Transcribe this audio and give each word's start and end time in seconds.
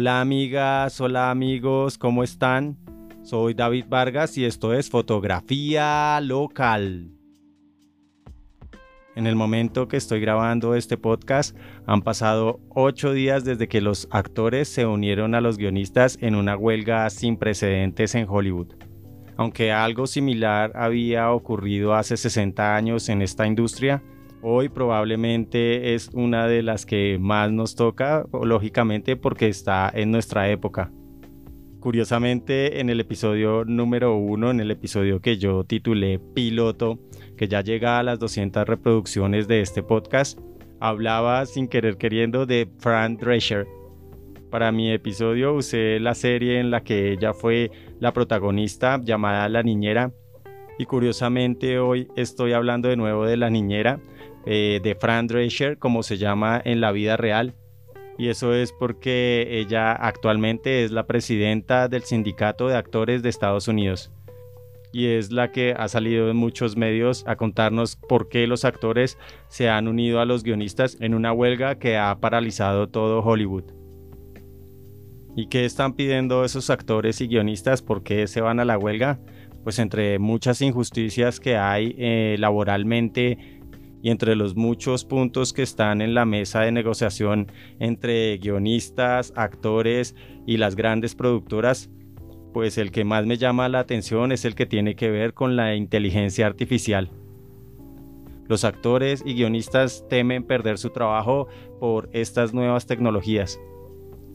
Hola 0.00 0.20
amigas, 0.20 1.00
hola 1.00 1.32
amigos, 1.32 1.98
¿cómo 1.98 2.22
están? 2.22 2.76
Soy 3.24 3.54
David 3.54 3.86
Vargas 3.88 4.38
y 4.38 4.44
esto 4.44 4.72
es 4.72 4.90
Fotografía 4.90 6.20
Local. 6.20 7.10
En 9.16 9.26
el 9.26 9.34
momento 9.34 9.88
que 9.88 9.96
estoy 9.96 10.20
grabando 10.20 10.76
este 10.76 10.98
podcast 10.98 11.56
han 11.84 12.02
pasado 12.02 12.60
ocho 12.68 13.12
días 13.12 13.44
desde 13.44 13.66
que 13.66 13.80
los 13.80 14.06
actores 14.12 14.68
se 14.68 14.86
unieron 14.86 15.34
a 15.34 15.40
los 15.40 15.58
guionistas 15.58 16.16
en 16.20 16.36
una 16.36 16.56
huelga 16.56 17.10
sin 17.10 17.36
precedentes 17.36 18.14
en 18.14 18.28
Hollywood. 18.28 18.74
Aunque 19.36 19.72
algo 19.72 20.06
similar 20.06 20.70
había 20.76 21.32
ocurrido 21.32 21.94
hace 21.96 22.16
60 22.16 22.76
años 22.76 23.08
en 23.08 23.20
esta 23.20 23.48
industria, 23.48 24.04
Hoy 24.40 24.68
probablemente 24.68 25.94
es 25.94 26.10
una 26.12 26.46
de 26.46 26.62
las 26.62 26.86
que 26.86 27.18
más 27.20 27.50
nos 27.50 27.74
toca, 27.74 28.24
lógicamente 28.32 29.16
porque 29.16 29.48
está 29.48 29.90
en 29.92 30.12
nuestra 30.12 30.48
época. 30.48 30.92
Curiosamente, 31.80 32.80
en 32.80 32.88
el 32.88 33.00
episodio 33.00 33.64
número 33.64 34.16
uno, 34.16 34.50
en 34.52 34.60
el 34.60 34.70
episodio 34.70 35.20
que 35.20 35.38
yo 35.38 35.64
titulé 35.64 36.20
Piloto, 36.20 37.00
que 37.36 37.48
ya 37.48 37.62
llega 37.62 37.98
a 37.98 38.04
las 38.04 38.20
200 38.20 38.64
reproducciones 38.64 39.48
de 39.48 39.60
este 39.60 39.82
podcast, 39.82 40.38
hablaba 40.78 41.44
sin 41.44 41.66
querer 41.66 41.96
queriendo 41.96 42.46
de 42.46 42.68
Fran 42.78 43.16
Drescher. 43.16 43.66
Para 44.50 44.70
mi 44.70 44.92
episodio 44.92 45.52
usé 45.52 45.98
la 45.98 46.14
serie 46.14 46.60
en 46.60 46.70
la 46.70 46.82
que 46.82 47.12
ella 47.12 47.34
fue 47.34 47.72
la 47.98 48.12
protagonista 48.12 49.00
llamada 49.02 49.48
La 49.48 49.64
Niñera. 49.64 50.12
Y 50.78 50.84
curiosamente 50.84 51.80
hoy 51.80 52.06
estoy 52.14 52.52
hablando 52.52 52.88
de 52.88 52.96
nuevo 52.96 53.26
de 53.26 53.36
La 53.36 53.50
Niñera 53.50 53.98
eh, 54.46 54.80
de 54.82 54.94
Fran 54.94 55.26
Drescher, 55.26 55.78
como 55.78 56.02
se 56.02 56.18
llama 56.18 56.60
en 56.64 56.80
la 56.80 56.92
vida 56.92 57.16
real. 57.16 57.54
Y 58.18 58.28
eso 58.28 58.52
es 58.52 58.72
porque 58.72 59.46
ella 59.48 59.92
actualmente 59.92 60.84
es 60.84 60.90
la 60.90 61.06
presidenta 61.06 61.88
del 61.88 62.02
Sindicato 62.02 62.66
de 62.66 62.76
Actores 62.76 63.22
de 63.22 63.28
Estados 63.28 63.68
Unidos. 63.68 64.10
Y 64.92 65.06
es 65.06 65.30
la 65.30 65.52
que 65.52 65.74
ha 65.78 65.86
salido 65.86 66.30
en 66.30 66.36
muchos 66.36 66.76
medios 66.76 67.24
a 67.26 67.36
contarnos 67.36 67.96
por 67.96 68.28
qué 68.28 68.46
los 68.46 68.64
actores 68.64 69.18
se 69.48 69.68
han 69.68 69.86
unido 69.86 70.20
a 70.20 70.24
los 70.24 70.42
guionistas 70.42 70.96
en 71.00 71.14
una 71.14 71.32
huelga 71.32 71.78
que 71.78 71.96
ha 71.96 72.18
paralizado 72.18 72.88
todo 72.88 73.20
Hollywood. 73.20 73.64
¿Y 75.36 75.46
qué 75.46 75.64
están 75.64 75.92
pidiendo 75.94 76.44
esos 76.44 76.68
actores 76.68 77.20
y 77.20 77.28
guionistas? 77.28 77.82
¿Por 77.82 78.02
qué 78.02 78.26
se 78.26 78.40
van 78.40 78.58
a 78.58 78.64
la 78.64 78.76
huelga? 78.76 79.20
Pues 79.62 79.78
entre 79.78 80.18
muchas 80.18 80.60
injusticias 80.62 81.38
que 81.38 81.56
hay 81.56 81.94
eh, 81.96 82.34
laboralmente 82.40 83.57
y 84.02 84.10
entre 84.10 84.36
los 84.36 84.56
muchos 84.56 85.04
puntos 85.04 85.52
que 85.52 85.62
están 85.62 86.00
en 86.00 86.14
la 86.14 86.24
mesa 86.24 86.60
de 86.60 86.72
negociación 86.72 87.50
entre 87.78 88.38
guionistas, 88.38 89.32
actores 89.36 90.14
y 90.46 90.56
las 90.56 90.76
grandes 90.76 91.14
productoras, 91.14 91.90
pues 92.52 92.78
el 92.78 92.90
que 92.90 93.04
más 93.04 93.26
me 93.26 93.36
llama 93.36 93.68
la 93.68 93.80
atención 93.80 94.32
es 94.32 94.44
el 94.44 94.54
que 94.54 94.66
tiene 94.66 94.96
que 94.96 95.10
ver 95.10 95.34
con 95.34 95.56
la 95.56 95.74
inteligencia 95.74 96.46
artificial. 96.46 97.10
Los 98.48 98.64
actores 98.64 99.22
y 99.26 99.34
guionistas 99.34 100.06
temen 100.08 100.42
perder 100.42 100.78
su 100.78 100.90
trabajo 100.90 101.48
por 101.78 102.08
estas 102.12 102.54
nuevas 102.54 102.86
tecnologías. 102.86 103.60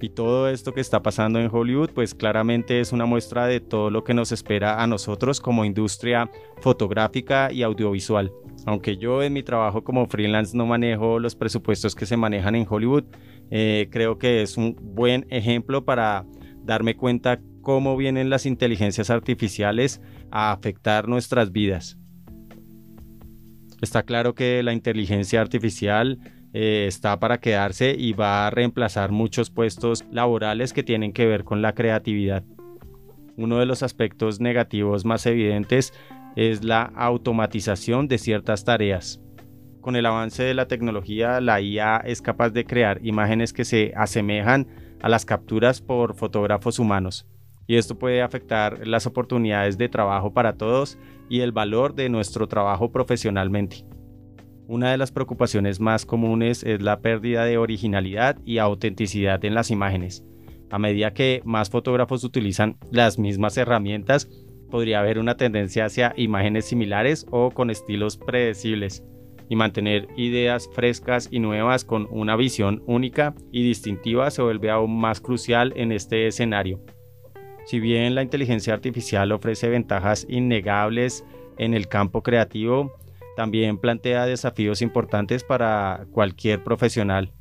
Y 0.04 0.09
todo 0.09 0.50
esto 0.50 0.73
que 0.73 0.82
está 0.82 1.02
pasando 1.02 1.40
en 1.40 1.50
Hollywood, 1.50 1.92
pues 1.92 2.14
claramente 2.14 2.82
es 2.82 2.92
una 2.92 3.06
muestra 3.06 3.48
de 3.48 3.62
todo 3.62 3.90
lo 3.90 4.04
que 4.04 4.14
nos 4.14 4.34
espera 4.34 4.84
a 4.84 4.86
nosotros 4.86 5.40
como 5.40 5.64
industria 5.64 6.30
fotográfica 6.60 7.54
y 7.54 7.64
audiovisual. 7.64 8.30
Aunque 8.66 8.98
yo 8.98 9.23
en 9.23 9.32
mi 9.32 9.44
trabajo 9.44 9.86
como 9.86 10.06
freelance 10.08 10.58
no 10.58 10.66
manejo 10.66 11.20
los 11.20 11.38
presupuestos 11.38 11.95
que 11.95 12.06
se 12.06 12.18
manejan 12.18 12.56
en 12.56 12.68
Hollywood, 12.70 13.06
eh, 13.50 13.88
creo 13.92 14.18
que 14.18 14.42
es 14.42 14.58
un 14.58 14.76
buen 14.78 15.26
ejemplo 15.30 15.86
para 15.86 16.26
darme 16.66 16.98
cuenta 16.98 17.40
cómo 17.62 17.95
vienen 17.95 18.30
las 18.30 18.45
inteligencias 18.45 19.10
artificiales 19.10 20.02
a 20.32 20.52
afectar 20.52 21.08
nuestras 21.08 21.54
vidas. 21.54 21.98
Está 23.82 24.04
claro 24.04 24.36
que 24.36 24.64
la 24.64 24.73
inteligencia 24.73 25.39
artificial 25.39 26.20
eh, 26.53 26.86
está 26.87 27.19
para 27.19 27.39
quedarse 27.39 27.95
y 27.97 28.14
va 28.14 28.47
a 28.47 28.49
reemplazar 28.49 29.11
muchos 29.11 29.49
puestos 29.49 30.05
laborales 30.11 30.71
que 30.71 30.83
tienen 30.83 31.11
que 31.11 31.25
ver 31.25 31.43
con 31.43 31.61
la 31.61 31.73
creatividad. 31.73 32.43
Uno 33.36 33.58
de 33.58 33.65
los 33.65 33.81
aspectos 33.81 34.39
negativos 34.39 35.05
más 35.05 35.25
evidentes 35.25 35.93
es 36.36 36.64
la 36.64 36.83
automatización 36.95 38.08
de 38.08 38.19
ciertas 38.19 38.64
tareas. 38.64 39.19
Con 39.81 39.95
el 39.95 40.05
avance 40.05 40.43
de 40.43 40.53
la 40.53 40.67
tecnología, 40.67 41.41
la 41.41 41.59
IA 41.59 41.97
es 41.97 42.21
capaz 42.21 42.52
de 42.52 42.65
crear 42.65 42.99
imágenes 43.03 43.52
que 43.52 43.65
se 43.65 43.91
asemejan 43.95 44.67
a 45.02 45.09
las 45.09 45.25
capturas 45.25 45.81
por 45.81 46.15
fotógrafos 46.15 46.80
humanos, 46.80 47.27
y 47.67 47.75
esto 47.75 47.97
puede 47.97 48.21
afectar 48.21 48.87
las 48.87 49.05
oportunidades 49.08 49.77
de 49.77 49.89
trabajo 49.89 50.33
para 50.33 50.53
todos 50.53 50.97
y 51.30 51.41
el 51.41 51.52
valor 51.52 51.95
de 51.95 52.09
nuestro 52.09 52.47
trabajo 52.47 52.91
profesionalmente. 52.91 53.85
Una 54.73 54.89
de 54.89 54.98
las 54.98 55.11
preocupaciones 55.11 55.80
más 55.80 56.04
comunes 56.04 56.64
es 56.64 56.82
la 56.82 57.00
pérdida 57.00 57.45
de 57.45 57.60
originalidad 57.60 58.39
y 58.44 58.58
autenticidad 58.58 59.45
en 59.45 59.54
las 59.54 59.70
imágenes. 59.70 60.26
A 60.72 60.80
medida 60.80 61.14
que 61.14 61.44
más 61.45 61.70
fotógrafos 61.70 62.23
utilizan 62.23 62.78
las 62.89 63.20
mismas 63.20 63.56
herramientas, 63.56 64.28
podría 64.72 65.02
haber 65.02 65.20
una 65.20 65.38
tendencia 65.38 65.86
hacia 65.86 66.16
imágenes 66.17 66.66
similares 66.66 67.28
o 67.30 67.52
con 67.52 67.70
estilos 67.70 68.17
predecibles 68.17 69.04
y 69.48 69.56
mantener 69.56 70.08
ideas 70.17 70.67
frescas 70.73 71.28
y 71.30 71.38
nuevas 71.38 71.86
con 71.86 72.08
una 72.10 72.36
visión 72.36 72.82
única 72.88 73.36
y 73.52 73.64
distintiva 73.64 74.32
se 74.32 74.42
vuelve 74.42 74.72
aún 74.72 75.00
más 75.00 75.22
crucial 75.22 75.72
en 75.76 75.92
este 75.92 76.26
escenario. 76.26 76.82
Si 77.67 77.80
bien 77.80 78.16
la 78.16 78.23
inteligencia 78.23 78.73
artificial 78.73 79.33
ofrece 79.33 79.70
ventajas 79.70 80.26
innegables 80.28 81.23
en 81.60 81.76
el 81.76 81.88
campo 81.88 82.23
creativo, 82.23 83.02
también 83.36 83.77
plantea 83.77 84.26
desafíos 84.26 84.82
importantes 84.82 85.44
para 85.44 86.05
cualquier 86.11 86.64
profesional. 86.64 87.33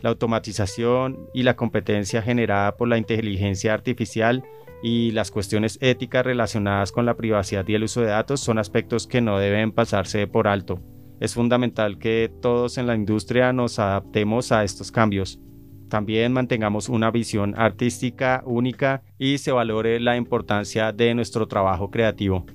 La 0.00 0.10
automatización 0.10 1.28
y 1.34 1.42
la 1.42 1.56
competencia 1.56 2.22
generada 2.22 2.76
por 2.76 2.88
la 2.88 2.98
inteligencia 2.98 3.74
artificial 3.74 4.44
y 4.82 5.10
las 5.10 5.30
cuestiones 5.30 5.78
éticas 5.80 6.24
relacionadas 6.24 6.92
con 6.92 7.04
la 7.04 7.16
privacidad 7.16 7.66
y 7.66 7.74
el 7.74 7.84
uso 7.84 8.00
de 8.00 8.08
datos 8.08 8.40
son 8.40 8.58
aspectos 8.58 9.06
que 9.06 9.20
no 9.20 9.38
deben 9.38 9.72
pasarse 9.72 10.26
por 10.26 10.46
alto. 10.46 10.80
Es 11.20 11.34
fundamental 11.34 11.98
que 11.98 12.30
todos 12.40 12.78
en 12.78 12.86
la 12.86 12.94
industria 12.94 13.52
nos 13.52 13.80
adaptemos 13.80 14.52
a 14.52 14.62
estos 14.62 14.92
cambios. 14.92 15.40
También 15.88 16.32
mantengamos 16.32 16.88
una 16.88 17.10
visión 17.10 17.54
artística 17.56 18.42
única 18.46 19.02
y 19.18 19.38
se 19.38 19.50
valore 19.50 19.98
la 19.98 20.16
importancia 20.16 20.92
de 20.92 21.14
nuestro 21.14 21.48
trabajo 21.48 21.90
creativo. 21.90 22.46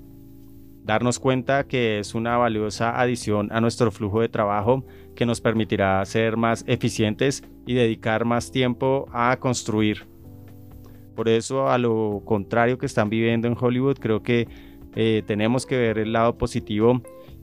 Darnos 0.83 1.19
cuenta 1.19 1.65
que 1.65 1.99
es 1.99 2.13
una 2.13 2.37
valiosa 2.37 2.99
adición 2.99 3.49
a 3.51 3.61
nuestro 3.61 3.91
flujo 3.91 4.21
de 4.21 4.29
trabajo 4.29 4.85
que 5.15 5.25
nos 5.25 5.41
permitirá 5.41 6.03
ser 6.05 6.37
más 6.37 6.63
eficientes 6.67 7.43
y 7.65 7.73
dedicar 7.73 8.25
más 8.25 8.51
tiempo 8.51 9.07
a 9.11 9.37
construir 9.39 10.13
por 11.15 11.29
eso, 11.29 11.69
a 11.69 11.77
lo 11.77 12.21
contrario 12.25 12.77
que 12.77 12.85
están 12.85 13.09
viviendo 13.09 13.47
en 13.47 13.55
Hollywood, 13.59 13.97
creo 13.99 14.23
que 14.23 14.47
eh, 14.95 15.23
tenemos 15.25 15.65
que 15.65 15.77
ver 15.77 15.99
el 15.99 16.13
lado 16.13 16.37
positivo 16.37 17.01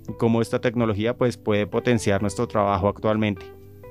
y 0.08 0.12
cómo 0.14 0.42
esta 0.42 0.60
tecnología 0.60 1.16
pues, 1.16 1.36
puede 1.36 1.66
potenciar 1.66 2.20
nuestro 2.20 2.48
trabajo 2.48 2.88
actualmente. 2.88 3.46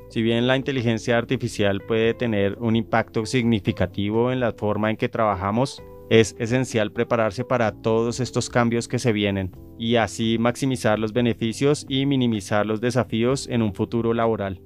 Si 0.10 0.22
bien 0.22 0.48
la 0.48 0.58
inteligencia 0.58 1.18
artificial 1.18 1.82
puede 1.82 2.14
tener 2.14 2.58
un 2.60 2.76
impacto 2.76 3.26
significativo 3.26 4.32
en 4.32 4.40
la 4.40 4.54
forma 4.54 4.90
en 4.90 4.98
que 4.98 5.08
trabajamos, 5.08 5.84
es 6.10 6.36
esencial 6.40 6.92
prepararse 6.92 7.46
para 7.46 7.72
todos 7.72 8.20
estos 8.20 8.50
cambios 8.50 8.88
que 8.88 9.00
se 9.00 9.12
vienen 9.14 9.56
y 9.78 9.96
así 9.96 10.38
maximizar 10.40 11.00
los 11.00 11.14
beneficios 11.14 11.86
y 11.88 12.06
minimizar 12.06 12.66
los 12.66 12.82
desafíos 12.82 13.48
en 13.48 13.62
un 13.62 13.74
futuro 13.74 14.14
laboral. 14.14 14.60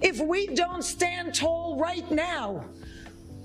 If 0.00 0.20
we 0.20 0.46
don't 0.54 0.82
stand 0.82 1.34
tall 1.34 1.76
right 1.78 2.08
now, 2.10 2.64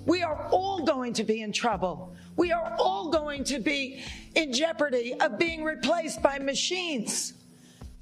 we 0.05 0.21
are 0.23 0.47
all 0.51 0.85
going 0.85 1.13
to 1.13 1.23
be 1.23 1.41
in 1.41 1.51
trouble. 1.51 2.15
We 2.37 2.51
are 2.51 2.75
all 2.77 3.09
going 3.09 3.43
to 3.45 3.59
be 3.59 4.03
in 4.35 4.53
jeopardy 4.53 5.15
of 5.19 5.37
being 5.37 5.63
replaced 5.63 6.21
by 6.21 6.39
machines. 6.39 7.33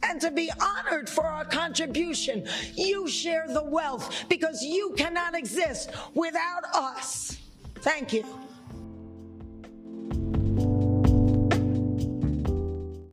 And 0.04 0.20
to 0.22 0.32
be 0.32 0.52
honored 0.60 1.10
for 1.10 1.26
our 1.26 1.46
contribution, 1.46 2.48
you 2.76 3.08
share 3.08 3.46
the 3.48 3.64
wealth 3.64 4.26
because 4.30 4.64
you 4.64 4.94
cannot 4.98 5.36
exist 5.36 5.92
without 6.16 6.66
us. 6.74 7.38
Thank 7.82 8.14
you. 8.14 8.26